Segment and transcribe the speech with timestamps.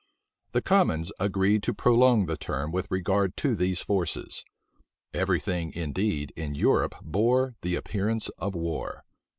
[0.53, 4.43] The commons agreed to prolong the term with regard to these forces.
[5.13, 9.05] Every thing, indeed, in Europe bore the appearance of war.